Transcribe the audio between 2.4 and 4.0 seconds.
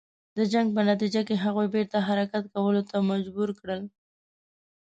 کولو ته مجبور کړل.